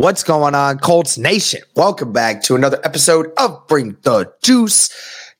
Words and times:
What's 0.00 0.24
going 0.24 0.54
on, 0.54 0.78
Colts 0.78 1.18
Nation? 1.18 1.60
Welcome 1.76 2.10
back 2.10 2.42
to 2.44 2.56
another 2.56 2.80
episode 2.84 3.34
of 3.36 3.66
Bring 3.66 3.98
the 4.00 4.32
Juice. 4.42 4.88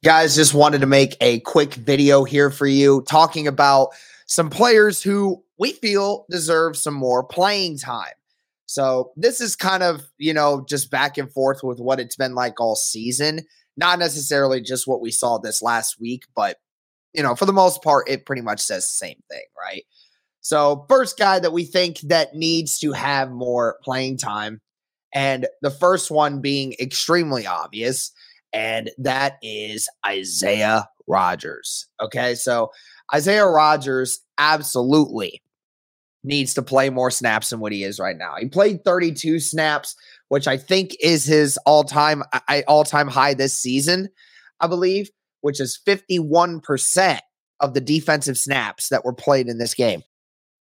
Guys, 0.05 0.37
just 0.37 0.53
wanted 0.53 0.83
to 0.83 0.87
make 0.87 1.17
a 1.23 1.41
quick 1.41 1.73
video 1.73 2.25
here 2.25 2.51
for 2.51 2.67
you 2.67 3.03
talking 3.09 3.47
about 3.47 3.89
some 4.27 4.51
players 4.51 5.03
who 5.03 5.43
we 5.59 5.73
feel 5.73 6.27
deserve 6.29 6.77
some 6.77 6.93
more 6.93 7.25
playing 7.25 7.79
time. 7.79 8.13
So, 8.67 9.13
this 9.17 9.41
is 9.41 9.57
kind 9.57 9.83
of, 9.83 10.03
you 10.19 10.35
know, 10.35 10.67
just 10.69 10.91
back 10.91 11.17
and 11.17 11.33
forth 11.33 11.63
with 11.63 11.79
what 11.79 11.99
it's 11.99 12.17
been 12.17 12.35
like 12.35 12.61
all 12.61 12.77
season. 12.77 13.41
Not 13.79 13.99
necessarily 13.99 14.61
just 14.61 14.87
what 14.87 15.01
we 15.01 15.11
saw 15.11 15.39
this 15.39 15.63
last 15.63 15.99
week, 15.99 16.25
but, 16.37 16.59
you 17.15 17.23
know, 17.23 17.35
for 17.35 17.47
the 17.47 17.55
most 17.55 17.83
part, 17.83 18.11
it 18.11 18.27
pretty 18.27 18.43
much 18.43 18.61
says 18.61 18.85
the 18.85 19.07
same 19.07 19.23
thing, 19.31 19.45
right? 19.59 19.87
So, 20.41 20.87
first 20.89 21.19
guy 21.19 21.39
that 21.39 21.53
we 21.53 21.65
think 21.65 22.01
that 22.01 22.35
needs 22.35 22.79
to 22.81 22.93
have 22.93 23.31
more 23.31 23.79
playing 23.83 24.17
time, 24.17 24.61
and 25.13 25.47
the 25.61 25.71
first 25.71 26.11
one 26.11 26.41
being 26.41 26.75
extremely 26.81 27.47
obvious, 27.47 28.13
and 28.53 28.91
that 28.99 29.37
is 29.43 29.89
Isaiah 30.07 30.89
Rodgers. 31.07 31.87
Okay, 32.01 32.35
so 32.35 32.71
Isaiah 33.15 33.47
Rodgers 33.47 34.21
absolutely 34.39 35.43
needs 36.23 36.55
to 36.55 36.63
play 36.63 36.91
more 36.91 37.11
snaps 37.11 37.51
than 37.51 37.61
what 37.61 37.73
he 37.73 37.85
is 37.85 37.99
right 37.99 38.17
now. 38.17 38.35
He 38.39 38.47
played 38.47 38.85
32 38.85 39.41
snaps, 39.41 39.95
which 40.29 40.47
I 40.47 40.57
think 40.57 40.97
is 41.01 41.25
his 41.25 41.59
all-time 41.67 42.23
all-time 42.69 43.09
high 43.09 43.35
this 43.35 43.59
season, 43.59 44.09
I 44.61 44.67
believe, 44.67 45.11
which 45.41 45.61
is 45.61 45.79
51% 45.87 47.21
of 47.61 47.75
the 47.75 47.81
defensive 47.81 48.39
snaps 48.39 48.89
that 48.89 49.05
were 49.05 49.15
played 49.15 49.49
in 49.49 49.59
this 49.59 49.75
game 49.75 50.03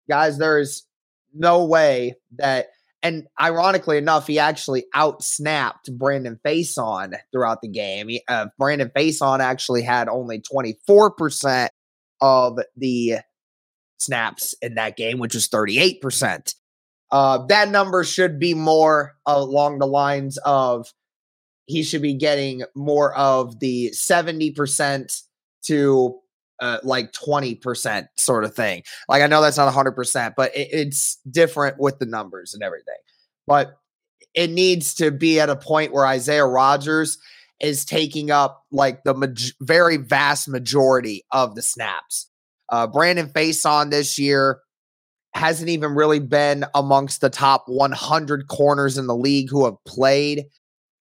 guys, 0.08 0.38
there's 0.38 0.86
no 1.34 1.64
way 1.64 2.16
that, 2.36 2.68
and 3.02 3.26
ironically 3.40 3.98
enough, 3.98 4.26
he 4.26 4.38
actually 4.38 4.84
outsnapped 4.94 5.92
Brandon 5.92 6.38
Facyson 6.44 7.14
throughout 7.32 7.62
the 7.62 7.68
game. 7.68 8.08
He, 8.08 8.22
uh, 8.28 8.46
Brandon 8.58 8.90
Facyson 8.94 9.40
actually 9.40 9.82
had 9.82 10.08
only 10.08 10.40
24% 10.40 11.68
of 12.20 12.58
the 12.76 13.18
snaps 13.98 14.54
in 14.62 14.74
that 14.74 14.96
game, 14.96 15.18
which 15.18 15.34
was 15.34 15.48
38%. 15.48 16.54
Uh, 17.10 17.46
that 17.46 17.70
number 17.70 18.04
should 18.04 18.38
be 18.38 18.54
more 18.54 19.16
along 19.26 19.78
the 19.78 19.86
lines 19.86 20.38
of 20.44 20.92
he 21.66 21.82
should 21.82 22.02
be 22.02 22.14
getting 22.14 22.64
more 22.74 23.14
of 23.16 23.60
the 23.60 23.90
70% 23.94 25.22
to 25.64 26.18
uh, 26.60 26.78
like 26.82 27.12
20% 27.12 28.06
sort 28.16 28.44
of 28.44 28.54
thing. 28.54 28.82
Like 29.08 29.22
I 29.22 29.26
know 29.26 29.40
that's 29.40 29.56
not 29.56 29.72
100%, 29.72 30.34
but 30.36 30.54
it, 30.56 30.68
it's 30.72 31.18
different 31.30 31.78
with 31.78 31.98
the 31.98 32.06
numbers 32.06 32.54
and 32.54 32.62
everything. 32.62 32.96
But 33.46 33.76
it 34.34 34.50
needs 34.50 34.94
to 34.94 35.10
be 35.10 35.40
at 35.40 35.50
a 35.50 35.56
point 35.56 35.92
where 35.92 36.06
Isaiah 36.06 36.46
Rodgers 36.46 37.18
is 37.60 37.84
taking 37.84 38.30
up 38.30 38.64
like 38.70 39.02
the 39.04 39.14
ma- 39.14 39.26
very 39.60 39.96
vast 39.96 40.48
majority 40.48 41.24
of 41.32 41.54
the 41.54 41.62
snaps. 41.62 42.30
Uh, 42.68 42.86
Brandon 42.86 43.28
Facyson 43.28 43.90
this 43.90 44.18
year 44.18 44.60
hasn't 45.34 45.68
even 45.68 45.94
really 45.94 46.20
been 46.20 46.64
amongst 46.74 47.20
the 47.20 47.30
top 47.30 47.64
100 47.66 48.48
corners 48.48 48.98
in 48.98 49.06
the 49.06 49.16
league 49.16 49.48
who 49.50 49.64
have 49.64 49.76
played. 49.86 50.44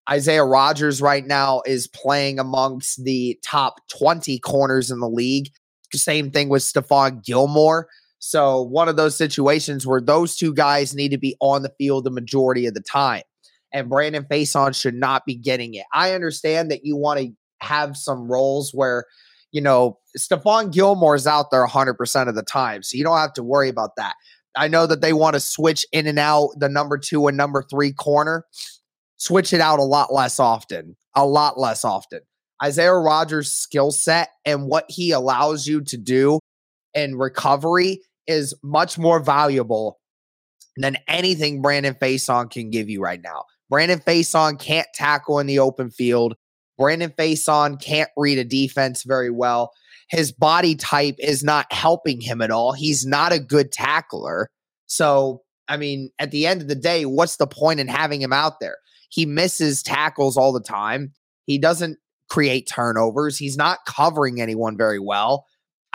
Isaiah 0.09 0.45
Rodgers 0.45 1.01
right 1.01 1.25
now 1.25 1.61
is 1.65 1.87
playing 1.87 2.39
amongst 2.39 3.03
the 3.03 3.37
top 3.43 3.81
20 3.89 4.39
corners 4.39 4.89
in 4.89 4.99
the 4.99 5.09
league. 5.09 5.49
Same 5.93 6.31
thing 6.31 6.49
with 6.49 6.63
Stephon 6.63 7.23
Gilmore. 7.23 7.87
So, 8.19 8.61
one 8.61 8.89
of 8.89 8.95
those 8.95 9.15
situations 9.15 9.85
where 9.85 10.01
those 10.01 10.35
two 10.35 10.53
guys 10.53 10.95
need 10.95 11.09
to 11.09 11.17
be 11.17 11.35
on 11.39 11.61
the 11.61 11.73
field 11.77 12.03
the 12.03 12.11
majority 12.11 12.65
of 12.65 12.73
the 12.73 12.81
time. 12.81 13.23
And 13.71 13.89
Brandon 13.89 14.23
Facyson 14.23 14.79
should 14.79 14.95
not 14.95 15.25
be 15.25 15.35
getting 15.35 15.75
it. 15.75 15.85
I 15.93 16.13
understand 16.13 16.71
that 16.71 16.83
you 16.83 16.95
want 16.95 17.19
to 17.19 17.31
have 17.61 17.95
some 17.95 18.29
roles 18.29 18.71
where, 18.73 19.05
you 19.51 19.61
know, 19.61 19.99
Stephon 20.17 20.73
Gilmore 20.73 21.15
is 21.15 21.27
out 21.27 21.51
there 21.51 21.65
100% 21.65 22.27
of 22.27 22.35
the 22.35 22.43
time. 22.43 22.81
So, 22.81 22.97
you 22.97 23.03
don't 23.03 23.17
have 23.17 23.33
to 23.33 23.43
worry 23.43 23.69
about 23.69 23.95
that. 23.97 24.15
I 24.55 24.67
know 24.67 24.87
that 24.87 25.01
they 25.01 25.13
want 25.13 25.35
to 25.35 25.39
switch 25.39 25.85
in 25.91 26.07
and 26.07 26.17
out 26.17 26.49
the 26.57 26.69
number 26.69 26.97
two 26.97 27.27
and 27.27 27.37
number 27.37 27.61
three 27.61 27.93
corner 27.93 28.45
switch 29.17 29.53
it 29.53 29.61
out 29.61 29.79
a 29.79 29.83
lot 29.83 30.13
less 30.13 30.39
often, 30.39 30.95
a 31.15 31.25
lot 31.25 31.59
less 31.59 31.83
often. 31.83 32.21
Isaiah 32.63 32.93
Rodgers' 32.93 33.53
skill 33.53 33.91
set 33.91 34.29
and 34.45 34.67
what 34.67 34.85
he 34.89 35.11
allows 35.11 35.67
you 35.67 35.81
to 35.81 35.97
do 35.97 36.39
in 36.93 37.15
recovery 37.15 38.01
is 38.25 38.53
much 38.63 38.97
more 38.97 39.19
valuable 39.19 39.99
than 40.75 40.97
anything 41.07 41.61
Brandon 41.61 41.93
Facyson 41.93 42.49
can 42.49 42.69
give 42.69 42.89
you 42.89 43.01
right 43.01 43.21
now. 43.21 43.43
Brandon 43.69 43.99
Facyson 43.99 44.59
can't 44.59 44.87
tackle 44.93 45.39
in 45.39 45.47
the 45.47 45.59
open 45.59 45.89
field. 45.89 46.35
Brandon 46.77 47.11
Facyson 47.17 47.81
can't 47.81 48.09
read 48.15 48.37
a 48.37 48.43
defense 48.43 49.03
very 49.03 49.31
well. 49.31 49.71
His 50.09 50.31
body 50.31 50.75
type 50.75 51.15
is 51.19 51.43
not 51.43 51.71
helping 51.71 52.21
him 52.21 52.41
at 52.41 52.51
all. 52.51 52.71
He's 52.71 53.05
not 53.05 53.33
a 53.33 53.39
good 53.39 53.71
tackler. 53.71 54.49
So, 54.85 55.41
I 55.67 55.77
mean, 55.77 56.11
at 56.17 56.31
the 56.31 56.47
end 56.47 56.61
of 56.61 56.67
the 56.67 56.75
day, 56.75 57.05
what's 57.05 57.37
the 57.37 57.47
point 57.47 57.79
in 57.79 57.87
having 57.87 58.21
him 58.21 58.31
out 58.31 58.59
there? 58.61 58.77
He 59.09 59.25
misses 59.25 59.83
tackles 59.83 60.37
all 60.37 60.51
the 60.51 60.61
time. 60.61 61.13
He 61.45 61.57
doesn't 61.57 61.97
create 62.29 62.67
turnovers. 62.67 63.37
He's 63.37 63.57
not 63.57 63.85
covering 63.85 64.41
anyone 64.41 64.77
very 64.77 64.99
well. 64.99 65.45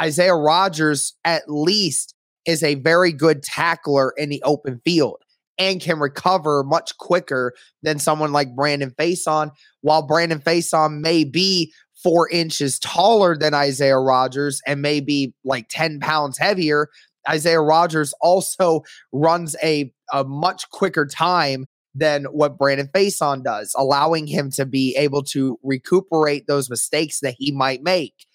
Isaiah 0.00 0.34
Rodgers, 0.34 1.14
at 1.24 1.42
least, 1.48 2.14
is 2.46 2.62
a 2.62 2.76
very 2.76 3.12
good 3.12 3.42
tackler 3.42 4.12
in 4.16 4.28
the 4.28 4.42
open 4.42 4.80
field 4.84 5.22
and 5.58 5.80
can 5.80 5.98
recover 6.00 6.64
much 6.64 6.96
quicker 6.98 7.52
than 7.82 7.98
someone 7.98 8.32
like 8.32 8.56
Brandon 8.56 8.90
Facyson. 8.90 9.50
While 9.82 10.06
Brandon 10.06 10.40
Facyson 10.40 11.00
may 11.00 11.24
be 11.24 11.72
four 12.02 12.28
inches 12.30 12.78
taller 12.78 13.36
than 13.36 13.54
Isaiah 13.54 13.98
Rodgers 13.98 14.60
and 14.66 14.82
maybe 14.82 15.34
like 15.44 15.68
10 15.68 16.00
pounds 16.00 16.38
heavier, 16.38 16.88
Isaiah 17.28 17.60
Rodgers 17.60 18.12
also 18.20 18.82
runs 19.12 19.54
a, 19.62 19.92
a 20.12 20.24
much 20.24 20.68
quicker 20.70 21.06
time 21.06 21.66
than 21.94 22.24
what 22.24 22.58
Brandon 22.58 22.88
Facyson 22.88 23.44
does, 23.44 23.74
allowing 23.76 24.26
him 24.26 24.50
to 24.52 24.64
be 24.64 24.96
able 24.96 25.22
to 25.24 25.58
recuperate 25.62 26.46
those 26.46 26.70
mistakes 26.70 27.20
that 27.20 27.34
he 27.38 27.52
might 27.52 27.82
make. 27.82 28.26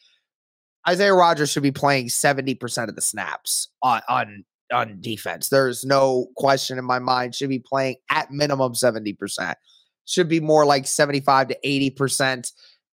Isaiah 0.88 1.13
Rodgers 1.13 1.51
should 1.51 1.63
be 1.63 1.71
playing 1.71 2.07
70% 2.07 2.88
of 2.88 2.95
the 2.95 3.01
snaps 3.01 3.69
on, 3.81 4.01
on, 4.07 4.45
on 4.71 5.01
defense. 5.01 5.50
There's 5.50 5.83
no 5.83 6.27
question 6.38 6.77
in 6.77 6.86
my 6.86 7.00
mind. 7.00 7.36
Should 7.36 7.50
be 7.50 7.59
playing 7.59 7.98
at 8.09 8.31
minimum 8.31 8.74
70%. 8.74 9.56
Should 10.06 10.30
be 10.30 10.39
more 10.39 10.65
like 10.65 10.88
75 10.88 11.50
to 11.50 11.57
80%. 11.65 12.51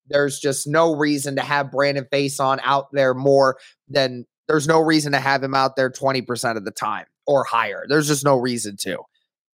There's 0.08 0.40
just 0.40 0.66
no 0.66 0.96
reason 0.96 1.36
to 1.36 1.42
have 1.42 1.70
Brandon 1.70 2.06
Facyson 2.12 2.58
out 2.64 2.86
there 2.92 3.14
more 3.14 3.58
than 3.88 4.26
there's 4.48 4.66
no 4.66 4.80
reason 4.80 5.12
to 5.12 5.20
have 5.20 5.42
him 5.42 5.54
out 5.54 5.76
there 5.76 5.90
20% 5.90 6.56
of 6.56 6.64
the 6.64 6.70
time 6.70 7.06
or 7.26 7.44
higher. 7.44 7.84
There's 7.88 8.08
just 8.08 8.24
no 8.24 8.36
reason 8.36 8.76
to. 8.80 8.98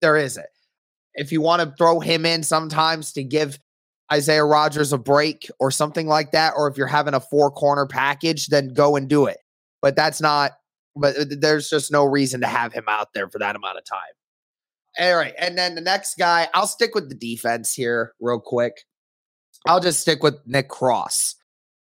There 0.01 0.17
isn't. 0.17 0.45
If 1.15 1.31
you 1.31 1.41
want 1.41 1.61
to 1.61 1.75
throw 1.77 1.99
him 1.99 2.25
in 2.25 2.43
sometimes 2.43 3.13
to 3.13 3.23
give 3.23 3.59
Isaiah 4.11 4.45
Rodgers 4.45 4.93
a 4.93 4.97
break 4.97 5.49
or 5.59 5.71
something 5.71 6.07
like 6.07 6.31
that, 6.31 6.53
or 6.55 6.67
if 6.67 6.77
you're 6.77 6.87
having 6.87 7.13
a 7.13 7.19
four 7.19 7.51
corner 7.51 7.85
package, 7.85 8.47
then 8.47 8.73
go 8.73 8.95
and 8.95 9.07
do 9.07 9.25
it. 9.25 9.37
But 9.81 9.95
that's 9.95 10.21
not, 10.21 10.51
but 10.95 11.15
there's 11.29 11.69
just 11.69 11.91
no 11.91 12.05
reason 12.05 12.41
to 12.41 12.47
have 12.47 12.73
him 12.73 12.85
out 12.87 13.09
there 13.13 13.29
for 13.29 13.39
that 13.39 13.55
amount 13.55 13.77
of 13.77 13.85
time. 13.85 13.99
All 14.99 15.15
right. 15.15 15.33
And 15.37 15.57
then 15.57 15.75
the 15.75 15.81
next 15.81 16.17
guy, 16.17 16.47
I'll 16.53 16.67
stick 16.67 16.95
with 16.95 17.09
the 17.09 17.15
defense 17.15 17.73
here 17.73 18.13
real 18.19 18.39
quick. 18.39 18.83
I'll 19.67 19.81
just 19.81 19.99
stick 19.99 20.23
with 20.23 20.35
Nick 20.45 20.69
Cross. 20.69 21.35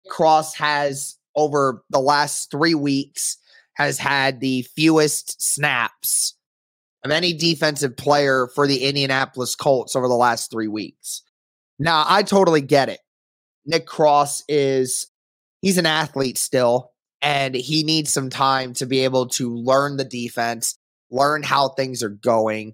Cross 0.09 0.55
has 0.55 1.17
over 1.35 1.83
the 1.89 1.99
last 1.99 2.49
three 2.49 2.75
weeks 2.75 3.37
has 3.73 3.99
had 3.99 4.39
the 4.39 4.61
fewest 4.75 5.41
snaps 5.41 6.34
of 7.05 7.11
any 7.11 7.33
defensive 7.33 7.95
player 7.95 8.47
for 8.55 8.65
the 8.65 8.83
Indianapolis 8.83 9.55
Colts 9.55 9.95
over 9.95 10.07
the 10.07 10.15
last 10.15 10.49
three 10.49 10.67
weeks. 10.67 11.21
Now, 11.77 12.03
I 12.07 12.23
totally 12.23 12.61
get 12.61 12.89
it. 12.89 12.99
Nick 13.65 13.85
Cross 13.85 14.43
is 14.49 15.07
he's 15.61 15.77
an 15.77 15.85
athlete 15.85 16.39
still, 16.39 16.91
and 17.21 17.53
he 17.53 17.83
needs 17.83 18.11
some 18.11 18.31
time 18.31 18.73
to 18.73 18.87
be 18.87 19.01
able 19.01 19.27
to 19.27 19.55
learn 19.55 19.97
the 19.97 20.03
defense, 20.03 20.79
learn 21.11 21.43
how 21.43 21.69
things 21.69 22.01
are 22.01 22.09
going. 22.09 22.73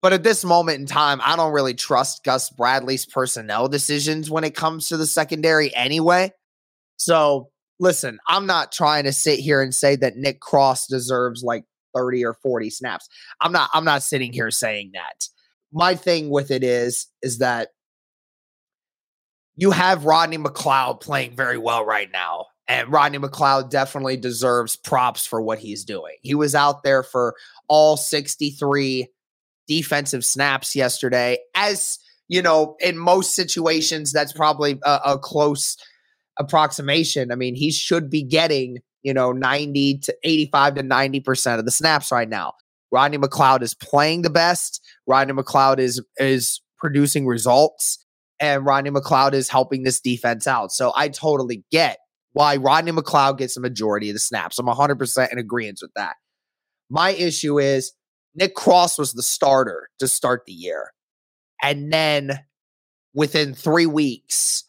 But 0.00 0.14
at 0.14 0.22
this 0.22 0.44
moment 0.44 0.80
in 0.80 0.86
time, 0.86 1.20
I 1.22 1.36
don't 1.36 1.52
really 1.52 1.74
trust 1.74 2.24
Gus 2.24 2.48
Bradley's 2.48 3.04
personnel 3.04 3.68
decisions 3.68 4.30
when 4.30 4.44
it 4.44 4.54
comes 4.54 4.88
to 4.88 4.96
the 4.96 5.06
secondary 5.06 5.74
anyway. 5.76 6.32
So, 6.96 7.50
listen, 7.78 8.18
I'm 8.26 8.46
not 8.46 8.72
trying 8.72 9.04
to 9.04 9.12
sit 9.12 9.40
here 9.40 9.60
and 9.60 9.74
say 9.74 9.94
that 9.96 10.16
Nick 10.16 10.40
Cross 10.40 10.86
deserves 10.86 11.42
like 11.42 11.64
30 11.94 12.24
or 12.24 12.34
40 12.34 12.70
snaps. 12.70 13.08
I'm 13.40 13.52
not 13.52 13.70
I'm 13.74 13.84
not 13.84 14.02
sitting 14.02 14.32
here 14.32 14.50
saying 14.50 14.92
that. 14.94 15.28
My 15.72 15.94
thing 15.94 16.30
with 16.30 16.50
it 16.50 16.64
is 16.64 17.06
is 17.22 17.38
that 17.38 17.68
you 19.56 19.70
have 19.70 20.04
Rodney 20.04 20.38
McLeod 20.38 21.00
playing 21.00 21.36
very 21.36 21.58
well 21.58 21.84
right 21.84 22.10
now. 22.10 22.46
And 22.68 22.90
Rodney 22.90 23.18
McLeod 23.18 23.70
definitely 23.70 24.16
deserves 24.16 24.76
props 24.76 25.26
for 25.26 25.42
what 25.42 25.58
he's 25.58 25.84
doing. 25.84 26.16
He 26.22 26.34
was 26.34 26.54
out 26.54 26.84
there 26.84 27.02
for 27.02 27.34
all 27.68 27.96
63 27.96 29.08
defensive 29.66 30.24
snaps 30.24 30.74
yesterday. 30.74 31.38
As 31.54 31.98
you 32.28 32.40
know, 32.40 32.76
in 32.80 32.96
most 32.96 33.34
situations, 33.34 34.12
that's 34.12 34.32
probably 34.32 34.78
a, 34.84 35.00
a 35.04 35.18
close 35.18 35.76
approximation. 36.38 37.30
I 37.30 37.34
mean, 37.34 37.54
he 37.54 37.70
should 37.70 38.08
be 38.08 38.22
getting, 38.22 38.78
you 39.02 39.12
know, 39.14 39.32
90 39.32 39.98
to 39.98 40.16
85 40.24 40.74
to 40.76 40.82
90% 40.82 41.58
of 41.58 41.64
the 41.64 41.70
snaps 41.70 42.12
right 42.12 42.28
now. 42.28 42.54
Rodney 42.90 43.18
McLeod 43.18 43.62
is 43.62 43.74
playing 43.74 44.22
the 44.22 44.30
best. 44.30 44.80
Rodney 45.06 45.32
McLeod 45.32 45.78
is 45.78 46.02
is 46.18 46.60
producing 46.78 47.26
results 47.26 48.04
and 48.38 48.66
Rodney 48.66 48.90
McLeod 48.90 49.34
is 49.34 49.48
helping 49.48 49.84
this 49.84 50.00
defense 50.00 50.46
out. 50.46 50.72
So 50.72 50.92
I 50.96 51.08
totally 51.08 51.64
get 51.70 51.98
why 52.32 52.56
Rodney 52.56 52.92
McLeod 52.92 53.38
gets 53.38 53.54
the 53.54 53.60
majority 53.60 54.10
of 54.10 54.14
the 54.14 54.20
snaps. 54.20 54.58
I'm 54.58 54.66
100% 54.66 55.32
in 55.32 55.38
agreement 55.38 55.78
with 55.80 55.92
that. 55.94 56.16
My 56.90 57.10
issue 57.10 57.58
is 57.60 57.92
Nick 58.34 58.54
Cross 58.54 58.98
was 58.98 59.12
the 59.12 59.22
starter 59.22 59.88
to 60.00 60.08
start 60.08 60.42
the 60.46 60.52
year. 60.52 60.92
And 61.62 61.92
then 61.92 62.40
within 63.14 63.54
three 63.54 63.86
weeks, 63.86 64.64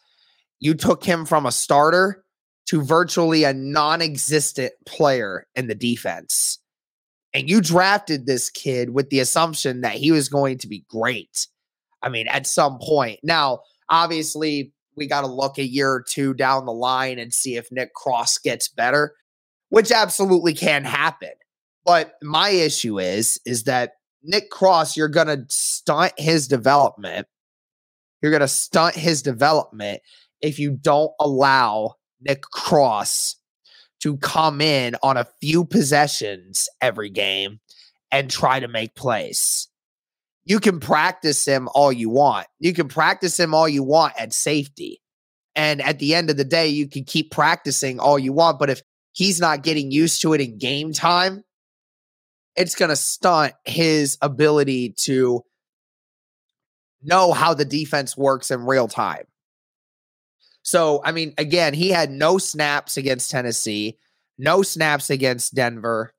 you 0.60 0.74
took 0.74 1.04
him 1.04 1.26
from 1.26 1.44
a 1.44 1.52
starter 1.52 2.23
to 2.66 2.82
virtually 2.82 3.44
a 3.44 3.52
non 3.52 4.00
existent 4.02 4.72
player 4.86 5.46
in 5.54 5.66
the 5.66 5.74
defense. 5.74 6.58
And 7.32 7.48
you 7.50 7.60
drafted 7.60 8.26
this 8.26 8.48
kid 8.48 8.90
with 8.90 9.10
the 9.10 9.20
assumption 9.20 9.80
that 9.80 9.94
he 9.94 10.12
was 10.12 10.28
going 10.28 10.58
to 10.58 10.68
be 10.68 10.84
great. 10.88 11.48
I 12.02 12.08
mean, 12.08 12.28
at 12.28 12.46
some 12.46 12.78
point. 12.80 13.20
Now, 13.22 13.60
obviously, 13.88 14.72
we 14.96 15.08
got 15.08 15.22
to 15.22 15.26
look 15.26 15.58
a 15.58 15.66
year 15.66 15.90
or 15.90 16.04
two 16.08 16.34
down 16.34 16.66
the 16.66 16.72
line 16.72 17.18
and 17.18 17.32
see 17.32 17.56
if 17.56 17.72
Nick 17.72 17.92
Cross 17.94 18.38
gets 18.38 18.68
better, 18.68 19.14
which 19.70 19.90
absolutely 19.90 20.54
can 20.54 20.84
happen. 20.84 21.32
But 21.84 22.14
my 22.22 22.50
issue 22.50 22.98
is 22.98 23.40
is 23.44 23.64
that 23.64 23.92
Nick 24.22 24.50
Cross, 24.50 24.96
you're 24.96 25.08
going 25.08 25.26
to 25.26 25.44
stunt 25.48 26.12
his 26.16 26.48
development. 26.48 27.26
You're 28.22 28.32
going 28.32 28.40
to 28.40 28.48
stunt 28.48 28.94
his 28.94 29.20
development 29.20 30.00
if 30.40 30.58
you 30.58 30.70
don't 30.70 31.12
allow 31.20 31.96
Nick 32.24 32.42
Cross 32.42 33.36
to 34.00 34.16
come 34.18 34.60
in 34.60 34.96
on 35.02 35.16
a 35.16 35.26
few 35.40 35.64
possessions 35.64 36.68
every 36.80 37.10
game 37.10 37.60
and 38.10 38.30
try 38.30 38.60
to 38.60 38.68
make 38.68 38.94
plays. 38.94 39.68
You 40.44 40.60
can 40.60 40.78
practice 40.78 41.46
him 41.46 41.68
all 41.74 41.90
you 41.90 42.10
want. 42.10 42.46
You 42.58 42.74
can 42.74 42.88
practice 42.88 43.40
him 43.40 43.54
all 43.54 43.68
you 43.68 43.82
want 43.82 44.14
at 44.18 44.32
safety. 44.32 45.00
And 45.56 45.80
at 45.80 45.98
the 45.98 46.14
end 46.14 46.30
of 46.30 46.36
the 46.36 46.44
day, 46.44 46.68
you 46.68 46.88
can 46.88 47.04
keep 47.04 47.30
practicing 47.30 47.98
all 47.98 48.18
you 48.18 48.32
want. 48.32 48.58
But 48.58 48.70
if 48.70 48.82
he's 49.12 49.40
not 49.40 49.62
getting 49.62 49.90
used 49.90 50.20
to 50.22 50.34
it 50.34 50.40
in 50.40 50.58
game 50.58 50.92
time, 50.92 51.44
it's 52.56 52.74
going 52.74 52.90
to 52.90 52.96
stunt 52.96 53.54
his 53.64 54.18
ability 54.20 54.94
to 55.04 55.42
know 57.02 57.32
how 57.32 57.54
the 57.54 57.64
defense 57.64 58.16
works 58.16 58.50
in 58.50 58.66
real 58.66 58.88
time. 58.88 59.24
So, 60.64 61.02
I 61.04 61.12
mean, 61.12 61.34
again, 61.38 61.74
he 61.74 61.90
had 61.90 62.10
no 62.10 62.38
snaps 62.38 62.96
against 62.96 63.30
Tennessee, 63.30 63.98
no 64.38 64.62
snaps 64.62 65.10
against 65.10 65.54
Denver, 65.54 66.12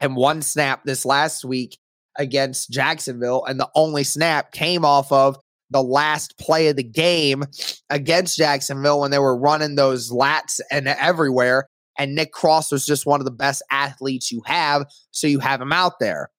and 0.00 0.16
one 0.16 0.42
snap 0.42 0.84
this 0.84 1.04
last 1.04 1.44
week 1.44 1.78
against 2.16 2.70
Jacksonville. 2.70 3.44
And 3.44 3.58
the 3.58 3.68
only 3.74 4.04
snap 4.04 4.52
came 4.52 4.84
off 4.84 5.10
of 5.10 5.36
the 5.70 5.82
last 5.82 6.38
play 6.38 6.68
of 6.68 6.76
the 6.76 6.84
game 6.84 7.44
against 7.90 8.38
Jacksonville 8.38 9.00
when 9.00 9.10
they 9.10 9.18
were 9.18 9.36
running 9.36 9.74
those 9.74 10.10
lats 10.12 10.60
and 10.70 10.86
everywhere. 10.86 11.68
And 11.98 12.14
Nick 12.14 12.32
Cross 12.32 12.70
was 12.70 12.86
just 12.86 13.06
one 13.06 13.20
of 13.20 13.24
the 13.24 13.32
best 13.32 13.62
athletes 13.72 14.30
you 14.30 14.40
have. 14.46 14.86
So 15.10 15.26
you 15.26 15.40
have 15.40 15.60
him 15.60 15.72
out 15.72 15.98
there. 15.98 16.30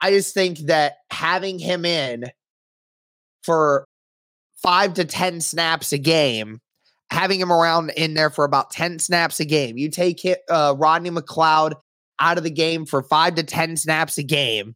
I 0.00 0.10
just 0.10 0.32
think 0.32 0.60
that 0.60 0.94
having 1.10 1.58
him 1.58 1.84
in 1.84 2.24
for 3.42 3.86
five 4.66 4.94
to 4.94 5.04
10 5.04 5.40
snaps 5.40 5.92
a 5.92 5.98
game, 5.98 6.60
having 7.12 7.38
him 7.38 7.52
around 7.52 7.90
in 7.90 8.14
there 8.14 8.30
for 8.30 8.44
about 8.44 8.72
10 8.72 8.98
snaps 8.98 9.38
a 9.38 9.44
game, 9.44 9.78
you 9.78 9.88
take 9.88 10.26
uh, 10.50 10.74
Rodney 10.76 11.10
McLeod 11.10 11.74
out 12.18 12.36
of 12.36 12.42
the 12.42 12.50
game 12.50 12.84
for 12.84 13.04
five 13.04 13.36
to 13.36 13.44
10 13.44 13.76
snaps 13.76 14.18
a 14.18 14.24
game, 14.24 14.74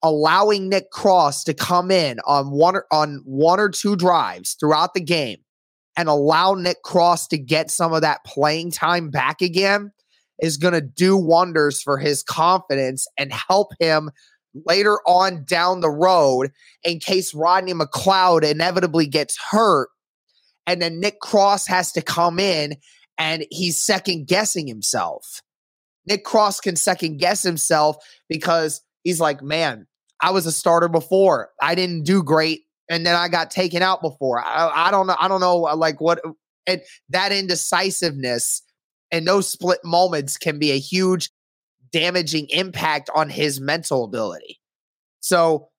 allowing 0.00 0.68
Nick 0.68 0.92
Cross 0.92 1.42
to 1.44 1.54
come 1.54 1.90
in 1.90 2.20
on 2.24 2.52
one, 2.52 2.76
on 2.92 3.20
one 3.24 3.58
or 3.58 3.68
two 3.68 3.96
drives 3.96 4.54
throughout 4.60 4.94
the 4.94 5.00
game 5.00 5.38
and 5.96 6.08
allow 6.08 6.54
Nick 6.54 6.84
Cross 6.84 7.26
to 7.28 7.38
get 7.38 7.68
some 7.68 7.92
of 7.92 8.02
that 8.02 8.24
playing 8.24 8.70
time 8.70 9.10
back 9.10 9.42
again 9.42 9.90
is 10.38 10.56
going 10.56 10.74
to 10.74 10.80
do 10.80 11.16
wonders 11.16 11.82
for 11.82 11.98
his 11.98 12.22
confidence 12.22 13.08
and 13.18 13.32
help 13.32 13.72
him 13.80 14.08
later 14.64 14.98
on 15.06 15.44
down 15.44 15.80
the 15.80 15.90
road 15.90 16.50
in 16.84 16.98
case 16.98 17.34
Rodney 17.34 17.74
McLeod 17.74 18.48
inevitably 18.48 19.06
gets 19.06 19.36
hurt 19.50 19.88
and 20.66 20.82
then 20.82 21.00
Nick 21.00 21.20
Cross 21.20 21.66
has 21.68 21.92
to 21.92 22.02
come 22.02 22.38
in 22.38 22.76
and 23.18 23.46
he's 23.50 23.76
second 23.76 24.26
guessing 24.26 24.66
himself. 24.66 25.42
Nick 26.06 26.24
Cross 26.24 26.60
can 26.60 26.76
second 26.76 27.18
guess 27.18 27.42
himself 27.42 27.96
because 28.28 28.82
he's 29.04 29.20
like, 29.20 29.42
man, 29.42 29.86
I 30.20 30.30
was 30.30 30.46
a 30.46 30.52
starter 30.52 30.88
before. 30.88 31.50
I 31.60 31.74
didn't 31.74 32.04
do 32.04 32.22
great 32.22 32.62
and 32.88 33.04
then 33.04 33.14
I 33.16 33.28
got 33.28 33.50
taken 33.50 33.82
out 33.82 34.02
before. 34.02 34.42
I, 34.42 34.88
I 34.88 34.90
don't 34.90 35.06
know. 35.06 35.16
I 35.18 35.28
don't 35.28 35.40
know 35.40 35.66
uh, 35.66 35.76
like 35.76 36.00
what 36.00 36.20
and 36.66 36.80
that 37.10 37.32
indecisiveness 37.32 38.62
and 39.10 39.26
those 39.26 39.48
split 39.48 39.80
moments 39.84 40.36
can 40.36 40.58
be 40.58 40.72
a 40.72 40.78
huge 40.78 41.30
damaging 41.96 42.46
impact 42.50 43.08
on 43.14 43.30
his 43.30 43.58
mental 43.58 44.04
ability. 44.04 44.60
So 45.20 45.70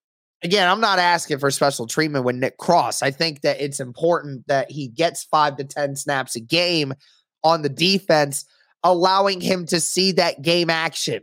again, 0.44 0.68
I'm 0.68 0.82
not 0.82 0.98
asking 0.98 1.38
for 1.38 1.52
special 1.52 1.86
treatment 1.86 2.26
with 2.26 2.36
Nick 2.36 2.58
Cross. 2.58 3.04
I 3.04 3.12
think 3.12 3.42
that 3.42 3.62
it's 3.62 3.80
important 3.80 4.48
that 4.48 4.72
he 4.72 4.88
gets 4.88 5.26
five 5.26 5.58
to 5.58 5.64
10 5.64 5.96
snaps 5.96 6.36
a 6.36 6.40
game 6.40 6.96
on 7.44 7.62
the 7.62 7.70
defense, 7.70 8.46
allowing 8.84 9.42
him 9.42 9.68
to 9.68 9.80
see 9.80 10.12
that 10.14 10.42
game 10.42 10.72
action. 10.72 11.22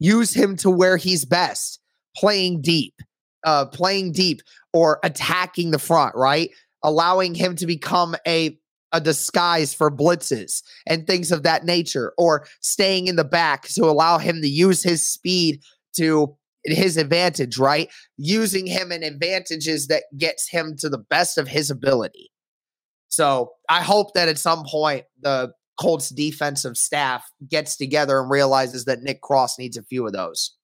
Use 0.00 0.34
him 0.34 0.56
to 0.56 0.68
where 0.68 0.96
he's 0.96 1.24
best, 1.24 1.78
playing 2.16 2.60
deep, 2.60 2.94
uh, 3.44 3.66
playing 3.66 4.10
deep 4.10 4.40
or 4.72 4.98
attacking 5.04 5.70
the 5.70 5.78
front, 5.78 6.16
right? 6.16 6.50
Allowing 6.82 7.36
him 7.36 7.54
to 7.54 7.66
become 7.66 8.16
a 8.26 8.58
a 8.94 9.00
disguise 9.00 9.74
for 9.74 9.90
blitzes 9.90 10.62
and 10.86 11.06
things 11.06 11.30
of 11.30 11.42
that 11.42 11.64
nature, 11.64 12.14
or 12.16 12.46
staying 12.62 13.08
in 13.08 13.16
the 13.16 13.24
back 13.24 13.68
to 13.68 13.84
allow 13.84 14.16
him 14.16 14.40
to 14.40 14.48
use 14.48 14.82
his 14.82 15.06
speed 15.06 15.60
to 15.96 16.34
his 16.64 16.96
advantage, 16.96 17.58
right? 17.58 17.90
Using 18.16 18.66
him 18.66 18.90
in 18.90 19.02
advantages 19.02 19.88
that 19.88 20.04
gets 20.16 20.48
him 20.48 20.76
to 20.78 20.88
the 20.88 20.96
best 20.96 21.36
of 21.36 21.48
his 21.48 21.70
ability. 21.70 22.30
So 23.08 23.52
I 23.68 23.82
hope 23.82 24.14
that 24.14 24.28
at 24.28 24.38
some 24.38 24.64
point 24.64 25.04
the 25.20 25.52
Colts 25.78 26.08
defensive 26.08 26.76
staff 26.76 27.24
gets 27.48 27.76
together 27.76 28.20
and 28.20 28.30
realizes 28.30 28.84
that 28.86 29.02
Nick 29.02 29.20
Cross 29.20 29.58
needs 29.58 29.76
a 29.76 29.82
few 29.82 30.06
of 30.06 30.12
those. 30.12 30.56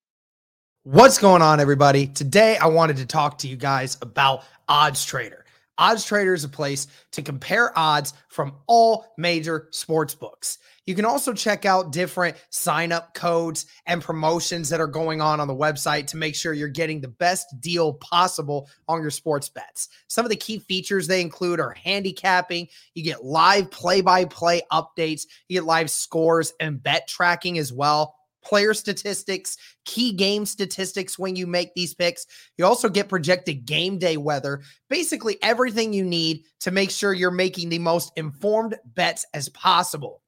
What's 0.85 1.19
going 1.19 1.43
on, 1.43 1.61
everybody? 1.61 2.07
Today, 2.07 2.57
I 2.57 2.67
wanted 2.67 2.97
to 2.97 3.07
talk 3.07 3.39
to 3.39 3.49
you 3.49 3.57
guys 3.57 3.99
about 4.01 4.45
Odds 4.69 5.05
Trader. 5.05 5.45
Odds 5.81 6.05
Trader 6.05 6.35
is 6.35 6.45
a 6.45 6.49
place 6.49 6.87
to 7.13 7.23
compare 7.23 7.77
odds 7.77 8.13
from 8.29 8.53
all 8.67 9.07
major 9.17 9.69
sports 9.73 10.15
books. 10.15 10.59
You 10.87 10.95
can 10.95 11.07
also 11.07 11.33
check 11.33 11.65
out 11.65 11.93
different 11.93 12.37
sign 12.51 12.93
up 12.93 13.15
codes 13.15 13.67
and 13.87 14.03
promotions 14.03 14.69
that 14.69 14.81
are 14.81 14.87
going 14.87 15.21
on 15.21 15.41
on 15.41 15.49
the 15.49 15.55
website 15.55 16.07
to 16.09 16.17
make 16.19 16.35
sure 16.35 16.53
you're 16.53 16.69
getting 16.69 17.01
the 17.01 17.09
best 17.09 17.61
deal 17.61 17.95
possible 17.95 18.69
on 18.89 19.01
your 19.01 19.11
sports 19.11 19.49
bets. 19.49 19.89
Some 20.09 20.27
of 20.27 20.31
the 20.31 20.37
key 20.37 20.59
features 20.59 21.07
they 21.07 21.21
include 21.23 21.61
are 21.61 21.71
handicapping, 21.83 22.69
you 22.95 23.03
get 23.03 23.25
live 23.25 23.71
play 23.71 24.03
by 24.03 24.27
play 24.27 24.63
updates, 24.71 25.27
you 25.49 25.59
get 25.59 25.65
live 25.65 25.91
scores 25.91 26.53
and 26.61 26.83
bet 26.83 27.09
tracking 27.09 27.57
as 27.57 27.73
well 27.73 28.17
player 28.43 28.75
statistics, 28.75 29.57
key 29.85 30.13
game 30.13 30.47
statistics 30.47 31.19
when 31.19 31.37
you 31.37 31.47
make 31.47 31.75
these 31.75 31.95
picks. 31.95 32.27
You 32.59 32.67
also 32.67 32.89
get 32.89 33.09
projected 33.09 33.65
game 33.65 33.99
day 33.99 34.17
weather, 34.17 34.63
basically 34.89 35.39
everything 35.43 35.93
you 35.93 36.05
need 36.05 36.45
to 36.61 36.71
make 36.71 36.91
sure 36.91 37.13
you're 37.13 37.31
making 37.31 37.69
the 37.69 37.79
most 37.79 38.13
informed 38.17 38.77
bets 38.85 39.27
as 39.35 39.49
possible. 39.49 40.23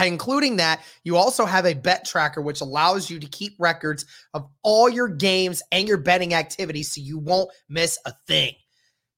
Including 0.00 0.56
that, 0.56 0.80
you 1.04 1.16
also 1.16 1.44
have 1.44 1.66
a 1.66 1.74
bet 1.74 2.04
tracker, 2.04 2.42
which 2.42 2.60
allows 2.60 3.08
you 3.08 3.20
to 3.20 3.26
keep 3.28 3.54
records 3.60 4.04
of 4.34 4.48
all 4.62 4.88
your 4.88 5.08
games 5.08 5.62
and 5.70 5.86
your 5.86 5.98
betting 5.98 6.34
activities 6.34 6.92
so 6.92 7.00
you 7.00 7.18
won't 7.18 7.50
miss 7.68 7.98
a 8.04 8.12
thing. 8.26 8.54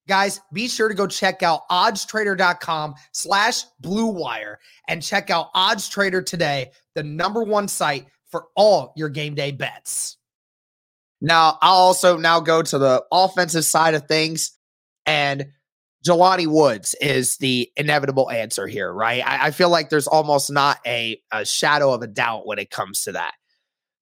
Guys, 0.06 0.40
be 0.52 0.68
sure 0.68 0.88
to 0.88 0.94
go 0.94 1.06
check 1.06 1.42
out 1.42 1.62
oddstrader.com 1.68 2.94
slash 3.12 3.64
blue 3.80 4.06
wire 4.06 4.60
and 4.86 5.02
check 5.02 5.30
out 5.30 5.48
Odds 5.54 5.88
Trader 5.88 6.22
today, 6.22 6.70
the 6.94 7.02
number 7.02 7.42
one 7.42 7.66
site 7.66 8.06
for 8.30 8.46
all 8.56 8.92
your 8.96 9.08
game 9.08 9.34
day 9.34 9.52
bets. 9.52 10.16
Now, 11.20 11.58
I'll 11.62 11.74
also 11.74 12.18
now 12.18 12.40
go 12.40 12.62
to 12.62 12.78
the 12.78 13.04
offensive 13.10 13.64
side 13.64 13.94
of 13.94 14.06
things, 14.06 14.52
and 15.06 15.46
Jelani 16.06 16.46
Woods 16.46 16.94
is 17.00 17.36
the 17.38 17.70
inevitable 17.76 18.30
answer 18.30 18.66
here, 18.66 18.92
right? 18.92 19.26
I, 19.26 19.46
I 19.46 19.50
feel 19.50 19.70
like 19.70 19.88
there's 19.88 20.06
almost 20.06 20.52
not 20.52 20.78
a, 20.86 21.20
a 21.32 21.44
shadow 21.44 21.92
of 21.92 22.02
a 22.02 22.06
doubt 22.06 22.46
when 22.46 22.58
it 22.58 22.70
comes 22.70 23.02
to 23.04 23.12
that. 23.12 23.34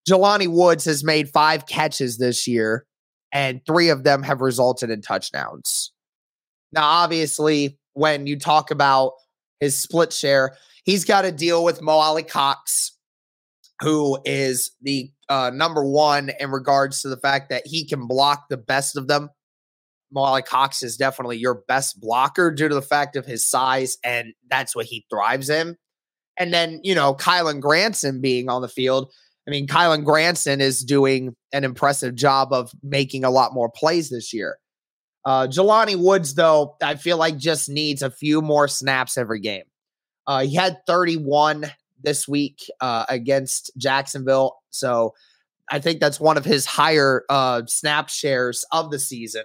Jelani 0.08 0.48
Woods 0.48 0.84
has 0.84 1.02
made 1.02 1.30
five 1.30 1.66
catches 1.66 2.18
this 2.18 2.46
year, 2.46 2.84
and 3.32 3.60
three 3.64 3.88
of 3.88 4.04
them 4.04 4.22
have 4.22 4.40
resulted 4.40 4.90
in 4.90 5.00
touchdowns. 5.00 5.92
Now, 6.72 6.86
obviously, 6.86 7.78
when 7.92 8.26
you 8.26 8.38
talk 8.38 8.70
about 8.70 9.12
his 9.60 9.78
split 9.78 10.12
share, 10.12 10.56
he's 10.84 11.04
got 11.04 11.22
to 11.22 11.32
deal 11.32 11.64
with 11.64 11.80
Mo 11.80 11.92
Alie-Cox, 11.92 12.93
who 13.80 14.18
is 14.24 14.72
the 14.82 15.10
uh, 15.28 15.50
number 15.52 15.84
one 15.84 16.30
in 16.38 16.50
regards 16.50 17.02
to 17.02 17.08
the 17.08 17.16
fact 17.16 17.50
that 17.50 17.62
he 17.66 17.86
can 17.86 18.06
block 18.06 18.48
the 18.48 18.56
best 18.56 18.96
of 18.96 19.08
them. 19.08 19.30
Mo 20.12 20.20
Alie-Cox 20.20 20.82
is 20.82 20.96
definitely 20.96 21.38
your 21.38 21.62
best 21.66 22.00
blocker 22.00 22.52
due 22.52 22.68
to 22.68 22.74
the 22.74 22.82
fact 22.82 23.16
of 23.16 23.26
his 23.26 23.48
size, 23.48 23.98
and 24.04 24.32
that's 24.48 24.76
what 24.76 24.86
he 24.86 25.04
thrives 25.10 25.50
in. 25.50 25.76
And 26.38 26.52
then, 26.52 26.80
you 26.82 26.94
know, 26.94 27.14
Kylen 27.14 27.60
Granson 27.60 28.20
being 28.20 28.48
on 28.48 28.62
the 28.62 28.68
field. 28.68 29.12
I 29.46 29.50
mean, 29.50 29.66
Kylen 29.66 30.04
Granson 30.04 30.60
is 30.60 30.84
doing 30.84 31.34
an 31.52 31.64
impressive 31.64 32.14
job 32.14 32.52
of 32.52 32.72
making 32.82 33.24
a 33.24 33.30
lot 33.30 33.52
more 33.52 33.70
plays 33.70 34.08
this 34.08 34.32
year. 34.32 34.58
Uh, 35.24 35.46
Jelani 35.46 35.96
Woods, 35.96 36.34
though, 36.34 36.76
I 36.82 36.96
feel 36.96 37.16
like 37.16 37.36
just 37.36 37.68
needs 37.68 38.02
a 38.02 38.10
few 38.10 38.42
more 38.42 38.68
snaps 38.68 39.16
every 39.16 39.40
game. 39.40 39.64
Uh, 40.26 40.42
he 40.42 40.54
had 40.54 40.78
31 40.86 41.70
this 42.04 42.28
week 42.28 42.70
uh, 42.80 43.04
against 43.08 43.70
Jacksonville. 43.76 44.56
So 44.70 45.14
I 45.70 45.78
think 45.78 46.00
that's 46.00 46.20
one 46.20 46.36
of 46.36 46.44
his 46.44 46.66
higher 46.66 47.24
uh, 47.28 47.62
snap 47.66 48.08
shares 48.08 48.64
of 48.72 48.90
the 48.90 48.98
season. 48.98 49.44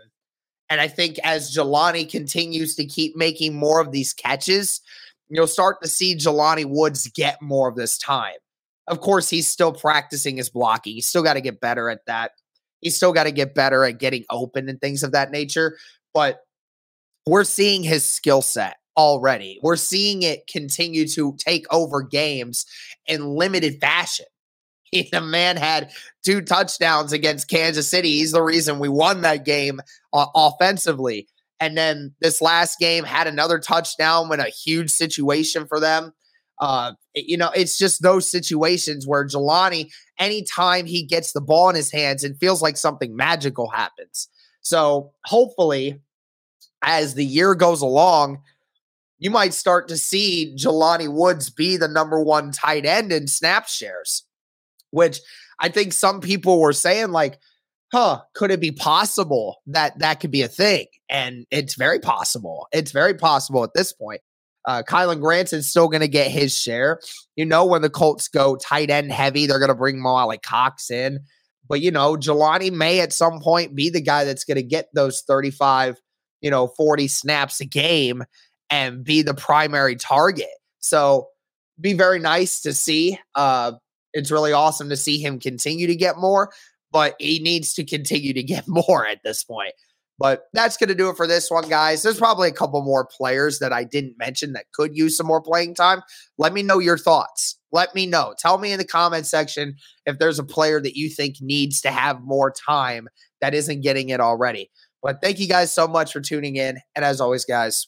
And 0.70 0.80
I 0.80 0.88
think 0.88 1.18
as 1.24 1.56
Jelani 1.56 2.10
continues 2.10 2.76
to 2.76 2.86
keep 2.86 3.16
making 3.16 3.56
more 3.56 3.82
of 3.82 3.92
these 3.92 4.14
catches, 4.14 4.82
you'll 5.30 5.48
start 5.48 5.82
to 5.82 5.90
see 5.90 6.16
Jelani 6.16 6.66
Woods 6.66 7.08
get 7.08 7.42
more 7.42 7.70
of 7.70 7.76
this 7.76 7.98
time. 7.98 8.36
Of 8.88 9.02
course, 9.02 9.30
he's 9.30 9.48
still 9.48 9.72
practicing 9.72 10.38
his 10.38 10.50
blocking. 10.50 10.96
He's 10.96 11.08
still 11.08 11.24
got 11.24 11.36
to 11.36 11.42
get 11.42 11.60
better 11.60 11.90
at 11.90 12.06
that. 12.08 12.32
He's 12.82 12.96
still 12.96 13.14
got 13.14 13.26
to 13.26 13.32
get 13.32 13.56
better 13.56 13.84
at 13.84 14.00
getting 14.00 14.26
open 14.30 14.70
and 14.70 14.80
things 14.80 15.04
of 15.04 15.12
that 15.12 15.32
nature. 15.32 15.78
But 16.14 16.40
we're 17.26 17.44
seeing 17.44 17.84
his 17.84 18.04
skill 18.04 18.42
set 18.42 18.78
already. 19.00 19.62
We're 19.64 19.78
seeing 19.78 20.24
it 20.24 20.46
continue 20.46 21.08
to 21.08 21.34
take 21.38 21.66
over 21.72 22.02
games 22.04 22.66
in 23.08 23.34
limited 23.36 23.80
fashion. 23.80 24.26
The 25.12 25.22
man 25.22 25.56
had 25.56 25.92
two 26.26 26.42
touchdowns 26.42 27.14
against 27.14 27.48
Kansas 27.48 27.88
City. 27.88 28.18
He's 28.18 28.32
the 28.32 28.42
reason 28.42 28.80
we 28.80 28.90
won 28.90 29.22
that 29.22 29.46
game 29.46 29.82
uh, 30.12 30.26
offensively. 30.34 31.28
And 31.60 31.78
then 31.78 32.16
this 32.22 32.42
last 32.42 32.80
game 32.80 33.04
had 33.04 33.28
another 33.28 33.60
touchdown 33.60 34.30
when 34.30 34.40
a 34.40 34.50
huge 34.50 34.90
situation 34.90 35.68
for 35.68 35.80
them. 35.80 36.12
Uh, 36.60 36.94
you 37.14 37.38
know, 37.38 37.52
it's 37.56 37.78
just 37.78 38.02
those 38.02 38.32
situations 38.32 39.06
where 39.06 39.28
Jelani, 39.28 39.92
anytime 40.18 40.88
he 40.88 41.06
gets 41.06 41.34
the 41.34 41.42
ball 41.42 41.70
in 41.70 41.76
his 41.76 41.92
hands, 41.92 42.24
it 42.24 42.38
feels 42.40 42.64
like 42.64 42.76
something 42.76 43.16
magical 43.16 43.70
happens. 43.70 44.28
So 44.62 45.12
hopefully, 45.26 46.02
as 46.82 47.14
the 47.14 47.26
year 47.26 47.54
goes 47.54 47.84
along, 47.84 48.42
you 49.20 49.30
might 49.30 49.54
start 49.54 49.88
to 49.90 49.98
see 49.98 50.56
Jelani 50.58 51.12
Woods 51.12 51.50
be 51.50 51.78
the 51.78 51.88
number 51.88 52.22
one 52.22 52.52
tight 52.52 52.86
end 52.86 53.12
in 53.12 53.28
snap 53.28 53.68
shares, 53.68 54.26
which 54.92 55.20
I 55.60 55.70
think 55.70 55.94
some 55.94 56.22
people 56.22 56.60
were 56.60 56.74
saying, 56.74 57.12
like, 57.12 57.38
huh, 57.92 58.22
could 58.34 58.52
it 58.52 58.62
be 58.62 58.72
possible 58.72 59.62
that 59.68 60.00
that 60.00 60.22
could 60.22 60.32
be 60.32 60.42
a 60.42 60.48
thing? 60.48 60.86
And 61.10 61.46
it's 61.52 61.76
very 61.76 62.00
possible. 62.00 62.68
It's 62.72 62.92
very 62.92 63.14
possible 63.14 63.64
at 63.64 63.74
this 63.74 63.92
point. 63.92 64.22
Uh, 64.66 64.84
Kylen 64.88 65.20
Granson's 65.20 65.70
still 65.70 65.88
going 65.88 66.02
to 66.02 66.08
get 66.08 66.32
his 66.32 66.58
share. 66.58 67.00
You 67.36 67.46
know, 67.46 67.66
when 67.66 67.82
the 67.82 67.90
Colts 67.90 68.28
go 68.28 68.56
tight 68.56 68.90
end 68.90 69.12
heavy, 69.12 69.48
they're 69.48 69.60
going 69.60 69.70
to 69.70 69.76
bring 69.76 70.02
Mo 70.02 70.10
Alie-Cox 70.10 70.92
in. 70.92 71.20
But, 71.68 71.82
you 71.82 71.92
know, 71.92 72.16
Jelani 72.16 72.72
may 72.72 73.00
at 73.00 73.14
some 73.14 73.40
point 73.40 73.76
be 73.76 73.90
the 73.90 74.02
guy 74.02 74.24
that's 74.24 74.44
going 74.44 74.58
to 74.58 74.64
get 74.64 74.90
those 74.94 75.22
35, 75.22 75.98
you 76.42 76.52
know, 76.52 76.68
40 76.68 77.08
snaps 77.08 77.62
a 77.62 77.66
game 77.66 78.24
and 78.70 79.04
be 79.04 79.22
the 79.22 79.34
primary 79.34 79.96
target. 79.96 80.48
So 80.80 81.28
be 81.80 81.94
very 81.94 82.20
nice 82.20 82.62
to 82.62 82.74
see. 82.74 83.20
Uh, 83.36 83.74
it's 84.14 84.32
really 84.32 84.54
awesome 84.54 84.90
to 84.90 84.98
see 84.98 85.20
him 85.20 85.40
continue 85.40 85.88
to 85.88 85.96
get 85.96 86.18
more, 86.18 86.52
but 86.92 87.16
he 87.20 87.40
needs 87.40 87.74
to 87.76 87.86
continue 87.86 88.34
to 88.34 88.44
get 88.44 88.68
more 88.68 89.06
at 89.06 89.24
this 89.24 89.44
point. 89.44 89.74
But 90.20 90.44
that's 90.52 90.76
going 90.76 90.90
to 90.90 90.96
do 90.96 91.10
it 91.10 91.16
for 91.16 91.28
this 91.28 91.50
one, 91.50 91.70
guys. 91.70 92.04
There's 92.04 92.18
probably 92.18 92.50
a 92.50 92.54
couple 92.54 92.82
more 92.84 93.06
players 93.06 93.60
that 93.60 93.72
I 93.72 93.86
didn't 93.86 94.18
mention 94.18 94.52
that 94.52 94.66
could 94.74 94.94
use 94.94 95.16
some 95.16 95.28
more 95.28 95.42
playing 95.42 95.76
time. 95.76 96.02
Let 96.38 96.52
me 96.52 96.62
know 96.62 96.80
your 96.80 96.98
thoughts. 96.98 97.58
Let 97.72 97.96
me 97.96 98.06
know. 98.06 98.36
Tell 98.38 98.58
me 98.58 98.74
in 98.74 98.80
the 98.80 98.86
comment 98.86 99.28
section 99.28 99.76
if 100.06 100.20
there's 100.20 100.38
a 100.38 100.44
player 100.44 100.82
that 100.82 100.98
you 100.98 101.10
think 101.10 101.38
needs 101.40 101.80
to 101.82 101.92
have 101.92 102.22
more 102.22 102.52
time 102.52 103.08
that 103.40 103.54
isn't 103.54 103.80
getting 103.80 104.10
it 104.10 104.20
already. 104.20 104.70
But 105.02 105.22
thank 105.22 105.40
you 105.40 105.48
guys 105.48 105.74
so 105.74 105.88
much 105.88 106.12
for 106.12 106.20
tuning 106.20 106.58
in. 106.58 106.80
And 106.98 107.06
as 107.06 107.22
always, 107.22 107.46
guys, 107.46 107.88